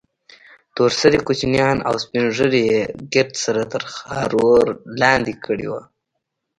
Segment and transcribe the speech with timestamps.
[0.75, 2.81] تور سرې کوچنيان او سپين ږيري يې
[3.13, 4.65] ګرد سره تر خارور
[5.01, 5.81] لاندې کړي وو.